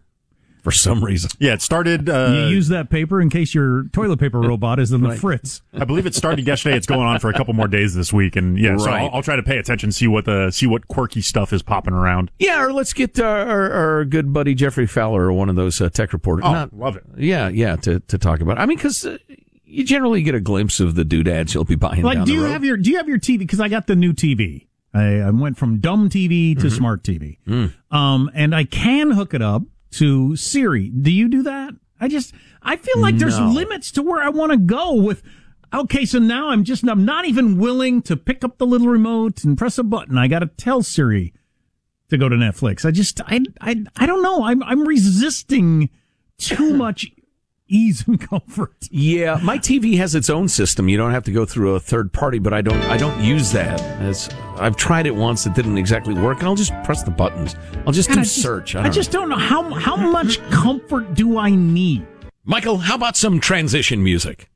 [0.61, 1.31] For some reason.
[1.39, 2.07] Yeah, it started.
[2.07, 5.61] Uh, you use that paper in case your toilet paper robot is in the fritz.
[5.73, 6.77] I believe it started yesterday.
[6.77, 9.21] It's going on for a couple more days this week, and yeah, so I'll, I'll
[9.23, 12.29] try to pay attention, see what the see what quirky stuff is popping around.
[12.37, 15.81] Yeah, or let's get uh, our, our good buddy Geoffrey Fowler or one of those
[15.81, 16.45] uh, tech reporters.
[16.45, 17.03] Oh, Not- love it.
[17.17, 18.57] Yeah, yeah, to, to talk about.
[18.57, 18.61] it.
[18.61, 19.17] I mean, because uh,
[19.65, 22.37] you generally get a glimpse of the doodads you'll be buying Like, down do the
[22.37, 22.51] you road.
[22.51, 23.39] have your do you have your TV?
[23.39, 24.67] Because I got the new TV.
[24.93, 26.61] I, I went from dumb TV Mm-hmm.
[26.61, 27.73] to smart TV, Mm.
[27.89, 30.89] um, and I can hook it up to Siri.
[30.89, 31.73] Do you do that?
[31.99, 33.49] I just I feel like there's No.
[33.51, 35.21] limits to where I want to go with.
[35.73, 39.43] Okay, so now I'm just I'm not even willing to pick up the little remote
[39.43, 40.17] and press a button.
[40.17, 41.33] I got to tell Siri
[42.09, 42.85] to go to Netflix.
[42.85, 44.43] I just I I I don't know.
[44.43, 45.89] I'm I'm resisting
[46.37, 47.09] too much
[47.71, 48.75] ease and comfort.
[48.91, 50.89] Yeah, my TV has its own system.
[50.89, 52.81] You don't have to go through a third party, but I don't.
[52.83, 53.81] I don't use that.
[54.01, 57.55] As I've tried it once, it didn't exactly work, and I'll just press the buttons.
[57.87, 58.75] I'll just God, do I search.
[58.75, 62.05] I, I, don't just don't know how how much comfort do I need.
[62.43, 64.49] Michael, how about some transition music?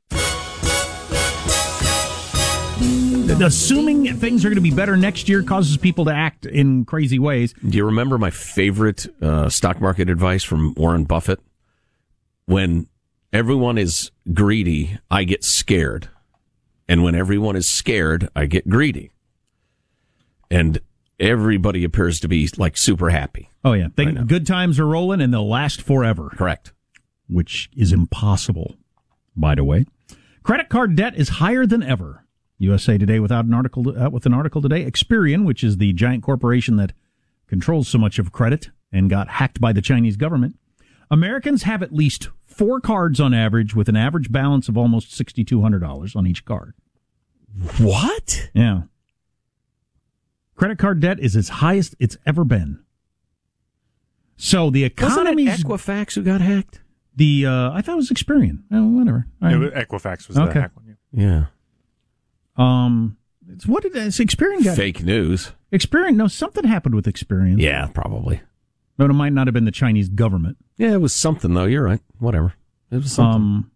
[3.38, 7.18] Assuming things are going to be better next year causes people to act in crazy
[7.18, 7.54] ways.
[7.68, 11.40] Do you remember my favorite uh, stock market advice from Warren Buffett?
[12.46, 12.86] When
[13.32, 16.08] everyone is greedy, I get scared.
[16.88, 19.10] And when everyone is scared, I get greedy.
[20.50, 20.80] And
[21.18, 23.50] everybody appears to be like super happy.
[23.64, 24.24] Oh yeah, they, know.
[24.24, 26.30] good times are rolling and they'll last forever.
[26.30, 26.72] Correct.
[27.28, 28.76] which is impossible,
[29.34, 29.84] by the way.
[30.44, 32.24] Credit card debt is higher than ever.
[32.58, 34.88] USA Today without an article uh, with an article today.
[34.88, 36.92] Experian, which is the giant corporation that
[37.48, 40.56] controls so much of credit and got hacked by the Chinese government.
[41.10, 46.16] Americans have at least four cards on average with an average balance of almost $6,200
[46.16, 46.74] on each card.
[47.78, 48.50] What?
[48.54, 48.82] Yeah.
[50.56, 52.80] Credit card debt is as highest it's ever been.
[54.36, 56.80] So the Wasn't it Equifax who got hacked?
[57.14, 58.62] The uh, I thought it was Experian.
[58.70, 59.26] Oh, whatever.
[59.40, 60.96] I- Yeah, but Equifax was the hack one.
[61.12, 61.46] Yeah.
[62.56, 63.16] Um,
[63.48, 64.76] it's, what did it's Experian got?
[64.76, 65.52] Fake news.
[65.72, 66.16] Experian.
[66.16, 67.60] No, something happened with Experian.
[67.60, 68.40] Yeah, probably.
[68.98, 70.56] But it might not have been the Chinese government.
[70.76, 71.64] Yeah, it was something though.
[71.64, 72.00] You're right.
[72.18, 72.54] Whatever.
[72.90, 73.34] It was something.
[73.34, 73.70] Um,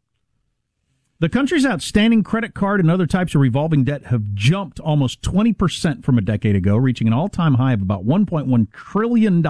[1.21, 6.03] the country's outstanding credit card and other types of revolving debt have jumped almost 20%
[6.03, 9.47] from a decade ago, reaching an all time high of about $1.1 trillion,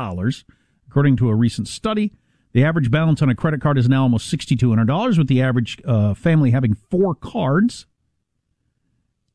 [0.88, 2.12] according to a recent study.
[2.52, 6.14] The average balance on a credit card is now almost $6,200, with the average uh,
[6.14, 7.86] family having four cards.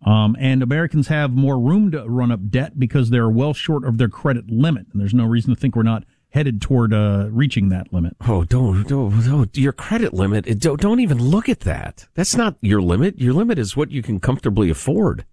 [0.05, 3.97] Um, and Americans have more room to run up debt because they're well short of
[3.97, 4.87] their credit limit.
[4.91, 6.03] And there's no reason to think we're not
[6.35, 8.15] headed toward uh, reaching that limit.
[8.27, 10.45] Oh, don't, don't, don't your credit limit.
[10.45, 12.07] it- Don't, don't even look at that.
[12.13, 13.19] That's not your limit.
[13.19, 15.25] Your limit is what you can comfortably afford.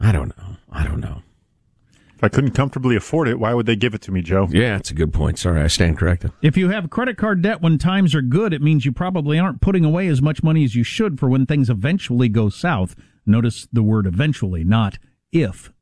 [0.00, 0.56] I don't know.
[0.70, 1.22] I don't know.
[2.16, 4.48] If I couldn't comfortably afford it, why would they give it to me, Joe?
[4.50, 5.38] Yeah, it's a good point.
[5.38, 6.32] Sorry, I stand corrected.
[6.42, 9.60] If you have credit card debt when times are good, it means you probably aren't
[9.60, 12.94] putting away as much money as you should for when things eventually go south.
[13.26, 14.98] Notice the word eventually, not
[15.32, 15.72] if.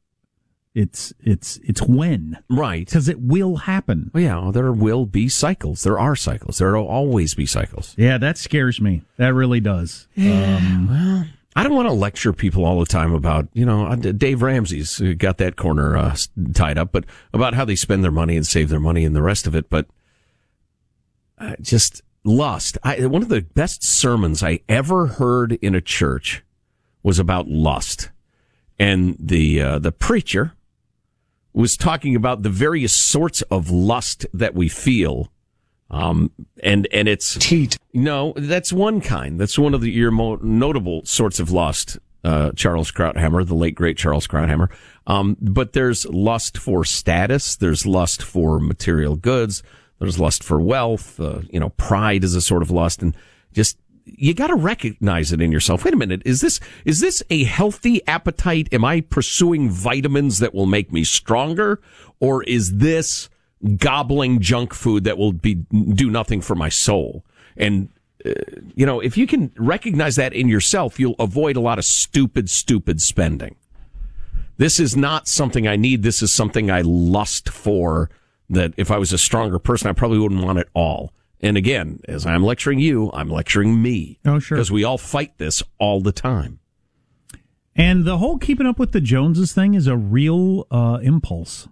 [0.74, 2.38] It's it's it's when.
[2.48, 2.86] Right.
[2.86, 4.10] Because it will happen.
[4.14, 5.82] Well, yeah, there will be cycles.
[5.82, 6.58] There are cycles.
[6.58, 7.94] There will always be cycles.
[7.98, 9.02] Yeah, that scares me.
[9.18, 10.08] That really does.
[10.16, 13.96] Um, well, I don't want to lecture people all the time about, you know, uh,
[13.96, 16.16] Dave Ramsey's got that corner uh,
[16.54, 17.04] tied up, but
[17.34, 19.68] about how they spend their money and save their money and the rest of it.
[19.68, 19.86] But
[21.36, 22.78] uh, just lust.
[22.82, 26.42] I, one of the best sermons I ever heard in a church
[27.02, 28.10] was about lust,
[28.78, 30.54] and the uh, the preacher
[31.52, 35.30] was talking about the various sorts of lust that we feel.
[35.90, 36.30] Um,
[36.62, 37.76] and, and it's teat.
[37.92, 39.38] No, that's one kind.
[39.38, 41.98] That's one of the, your more notable sorts of lust.
[42.24, 44.70] Uh, Charles Krauthammer, the late great Charles Krauthammer.
[45.06, 47.56] Um, but there's lust for status.
[47.56, 49.62] There's lust for material goods.
[49.98, 51.20] There's lust for wealth.
[51.20, 53.14] Uh, you know, pride is a sort of lust and
[53.52, 55.84] just, you got to recognize it in yourself.
[55.84, 56.22] Wait a minute.
[56.24, 58.68] Is this, is this a healthy appetite?
[58.72, 61.80] Am I pursuing vitamins that will make me stronger?
[62.20, 63.28] Or is this
[63.76, 67.24] gobbling junk food that will be, do nothing for my soul?
[67.56, 67.88] And,
[68.24, 68.32] uh,
[68.74, 72.50] you know, if you can recognize that in yourself, you'll avoid a lot of stupid,
[72.50, 73.56] stupid spending.
[74.58, 76.02] This is not something I need.
[76.02, 78.10] This is something I lust for
[78.50, 81.12] that if I was a stronger person, I probably wouldn't want it all.
[81.42, 84.20] And again, as I'm lecturing you, I'm lecturing me.
[84.24, 84.56] Oh, sure.
[84.56, 86.60] Because we all fight this all the time.
[87.74, 91.68] and the whole keeping up with the Joneses thing is a real uh, impulse.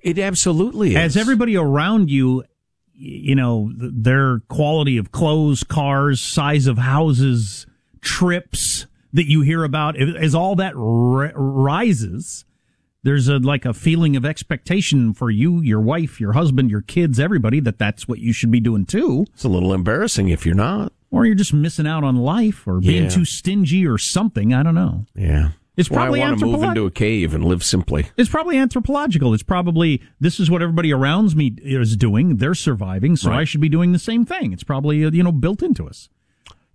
[0.00, 0.96] It absolutely is.
[0.96, 2.44] As everybody around you,
[2.92, 7.66] you know, their quality of clothes, cars, size of houses,
[8.00, 12.44] trips that you hear about, as all that ri- rises,
[13.04, 17.20] there's a like a feeling of expectation for you, your wife, your husband, your kids,
[17.20, 19.26] everybody that that's what you should be doing too.
[19.34, 20.92] It's a little embarrassing if you're not.
[21.10, 23.08] Or you're just missing out on life or being Yeah.
[23.10, 24.52] too stingy or something.
[24.52, 25.06] I don't know.
[25.14, 25.50] Yeah.
[25.76, 28.06] It's Why probably I want to move into a cave and live simply.
[28.16, 29.34] It's probably anthropological.
[29.34, 32.36] It's probably this is what everybody around me is doing.
[32.36, 33.40] They're surviving, so Right.
[33.40, 34.52] I should be doing the same thing.
[34.52, 36.08] It's probably uh, you know built into us.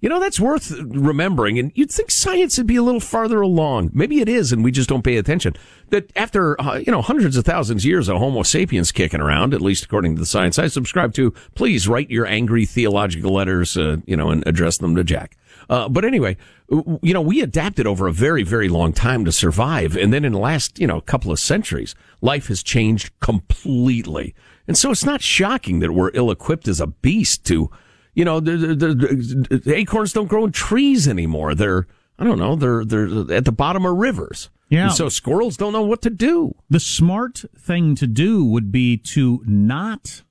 [0.01, 1.59] You know, that's worth remembering.
[1.59, 3.91] And you'd think science would be a little farther along.
[3.93, 5.55] Maybe it is, and we just don't pay attention.
[5.89, 9.53] That after, uh, you know, hundreds of thousands of years of Homo sapiens kicking around,
[9.53, 13.75] at least according to the science I subscribe to, please write your angry theological letters,
[13.75, 15.37] uh, you know, and address them to Jack.
[15.69, 16.37] Uh, but anyway,
[16.69, 19.97] you know, we adapted over a very, very long time to survive.
[19.97, 24.33] And then in the last, you know, couple of centuries, life has changed completely.
[24.67, 27.69] And so it's not shocking that we're ill equipped as a beast to,
[28.13, 31.55] you know, the, the, acorns don't grow in trees anymore.
[31.55, 34.49] They're, I don't know, they're, they're at the bottom of rivers.
[34.69, 34.85] Yeah.
[34.87, 36.53] And so squirrels don't know what to do.
[36.69, 40.21] The smart thing to do would be to not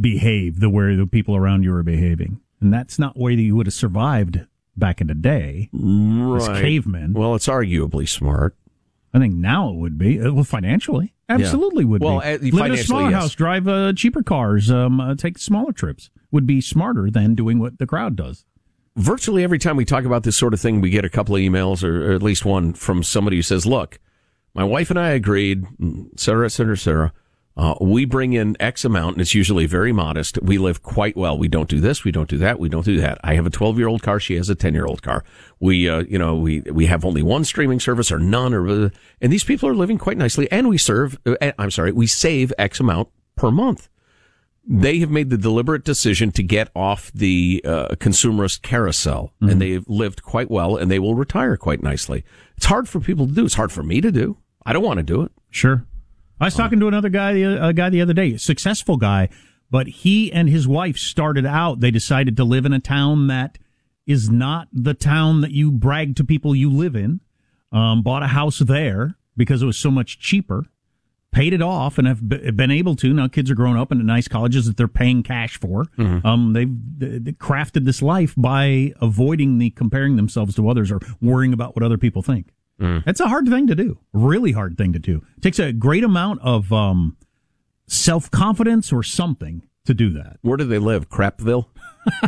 [0.00, 3.56] behave the way the people around you are behaving, and that's not way that you
[3.56, 4.40] would have survived
[4.76, 6.62] back in the day as Right.
[6.62, 7.12] cavemen.
[7.12, 8.56] Well, it's arguably smart.
[9.12, 10.20] I think now it would be.
[10.20, 12.26] Uh, Well, financially, absolutely would Well, be.
[12.26, 13.20] uh, Live in a smaller yes.
[13.22, 16.10] house, drive uh, cheaper cars, um, uh, take smaller trips.
[16.34, 18.44] Would be smarter than doing what the crowd does.
[18.96, 21.40] virtually every time we talk about this sort of thing, we get a couple of
[21.40, 24.00] emails or, or at least one from somebody who says, look,
[24.52, 25.64] my wife and I agreed,
[26.16, 27.12] cetera, et cetera.
[27.56, 30.42] Uh, we bring in X amount, and it's usually very modest.
[30.42, 31.38] We live quite well.
[31.38, 32.02] We don't do this.
[32.02, 32.58] We don't do that.
[32.58, 33.20] We don't do that.
[33.22, 34.18] I have a 12 year old car.
[34.18, 35.22] She has a 10 year old car.
[35.60, 38.88] We, uh, you know, we, we have only one streaming service or none or, uh,
[39.20, 42.52] and these people are living quite nicely and we serve, uh, I'm sorry, we save
[42.58, 43.88] X amount per month
[44.66, 49.86] they have made the deliberate decision to get off the uh, consumerist carousel, and they've
[49.88, 52.24] lived quite well, and they will retire quite nicely.
[52.56, 53.44] It's hard for people to do.
[53.44, 54.38] It's hard for me to do.
[54.64, 55.32] I don't want to do it.
[55.50, 55.84] Sure.
[56.40, 59.28] I was talking to another guy, a guy the other day, a successful guy,
[59.70, 63.58] But he and his wife started out, they decided to live in a town that
[64.06, 67.20] is not the town that you brag to people you live in.
[67.72, 70.66] Um, bought a house there because it was so much cheaper.
[71.34, 73.12] Paid it off and have been able to.
[73.12, 75.86] Now kids are growing up in nice colleges that they're paying cash for.
[75.98, 76.24] Mm-hmm.
[76.24, 81.00] Um, they've they, they crafted this life by avoiding the comparing themselves to others or
[81.20, 82.52] worrying about what other people think.
[82.80, 83.04] Mm.
[83.04, 83.98] That's a hard thing to do.
[84.12, 85.24] Really hard thing to do.
[85.36, 87.16] It takes a great amount of um,
[87.86, 90.38] self confidence or something to do that.
[90.42, 91.08] Where do they live?
[91.08, 91.66] Crapville?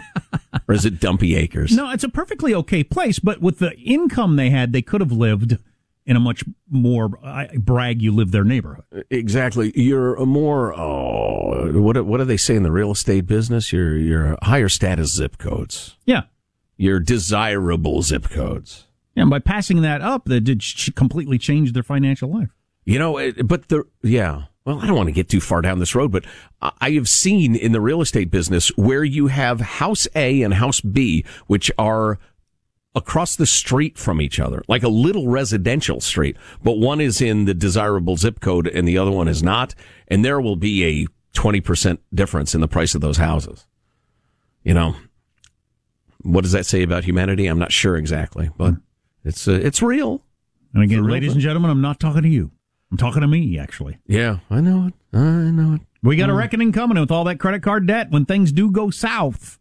[0.68, 1.76] or is it Dumpy Acres?
[1.76, 5.12] No, it's a perfectly okay place, but with the income they had, they could have
[5.12, 5.58] lived
[6.06, 9.04] in a much more I brag you live their neighborhood.
[9.10, 9.72] Exactly.
[9.74, 13.72] You're a more oh what what do they say in the real estate business?
[13.72, 15.96] You're you're higher status zip codes.
[16.06, 16.22] Yeah.
[16.76, 18.86] You're desirable zip codes.
[19.14, 20.62] Yeah, and by passing that up, that did
[20.94, 22.50] completely change their financial life.
[22.84, 24.42] You know, it, but the yeah.
[24.66, 26.24] Well, I don't want to get too far down this road, but
[26.60, 30.54] I I have seen in the real estate business where you have house A and
[30.54, 32.18] house B, which are
[32.96, 37.44] across the street from each other, like a little residential street, but one is in
[37.44, 39.74] the desirable zip code and the other one is not.
[40.08, 41.06] And there will be a
[41.38, 43.66] 20% difference in the price of those houses.
[44.64, 44.96] You know,
[46.22, 47.46] what does that say about humanity?
[47.46, 48.74] I'm not sure exactly, but
[49.24, 50.22] it's, uh, it's real.
[50.74, 51.36] And again, real ladies thing.
[51.36, 52.50] and gentlemen, I'm not talking to you.
[52.90, 53.98] I'm talking to me, actually.
[54.06, 54.94] Yeah, I know it.
[55.16, 55.80] I know it.
[56.02, 56.38] We got a Mm.
[56.38, 59.58] reckoning coming with all that credit card debt when things do go south.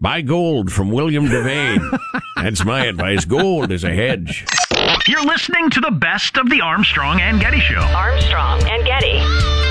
[0.00, 1.98] Buy gold from William Devane.
[2.36, 3.26] That's my advice.
[3.26, 4.46] Gold is a hedge.
[5.06, 7.80] You're listening to the best of the Armstrong and Getty Show.
[7.80, 9.69] Armstrong and Getty.